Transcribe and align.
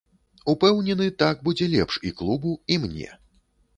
Упэўнены, 0.53 1.05
так 1.21 1.43
будзе 1.49 1.65
лепш 1.75 1.99
і 2.11 2.15
клубу, 2.23 2.57
і 2.77 2.83
мне. 2.87 3.09